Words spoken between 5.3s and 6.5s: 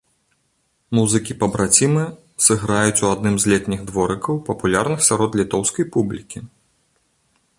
літоўскай публікі.